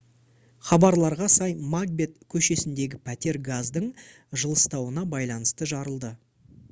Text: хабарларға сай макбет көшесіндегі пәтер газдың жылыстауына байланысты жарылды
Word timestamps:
хабарларға 0.69 1.27
сай 1.33 1.53
макбет 1.73 2.15
көшесіндегі 2.35 3.01
пәтер 3.09 3.41
газдың 3.51 3.89
жылыстауына 4.45 5.05
байланысты 5.17 5.69
жарылды 5.75 6.13